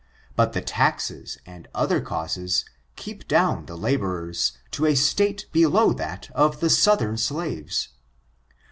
But 0.35 0.53
the 0.53 0.61
taxes 0.63 1.37
and 1.45 1.67
other 1.75 2.01
causes, 2.01 2.65
keep 2.95 3.27
down 3.27 3.67
the 3.67 3.77
laborers 3.77 4.53
to 4.71 4.87
a 4.87 4.95
state 4.95 5.45
below 5.51 5.93
that 5.93 6.31
of 6.31 6.59
the 6.59 6.71
southern 6.71 7.17
slaves. 7.19 7.89